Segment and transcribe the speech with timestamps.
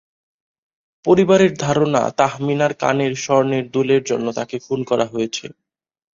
[1.05, 5.45] পরিবারের ধারণা, তাহমিনার কানের স্বর্ণের দুলের জন্য তাকে খুন করা হয়েছে।